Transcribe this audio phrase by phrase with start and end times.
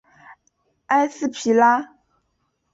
[0.87, 1.93] 埃斯皮拉。